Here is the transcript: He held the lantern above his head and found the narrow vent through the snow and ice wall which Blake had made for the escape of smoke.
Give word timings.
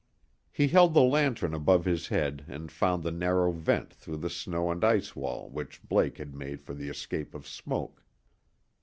He 0.51 0.69
held 0.69 0.95
the 0.95 1.03
lantern 1.03 1.53
above 1.53 1.85
his 1.85 2.07
head 2.07 2.43
and 2.47 2.71
found 2.71 3.03
the 3.03 3.11
narrow 3.11 3.51
vent 3.51 3.93
through 3.93 4.17
the 4.17 4.31
snow 4.31 4.71
and 4.71 4.83
ice 4.83 5.15
wall 5.15 5.47
which 5.51 5.83
Blake 5.87 6.17
had 6.17 6.33
made 6.33 6.63
for 6.63 6.73
the 6.73 6.89
escape 6.89 7.35
of 7.35 7.45
smoke. 7.47 8.03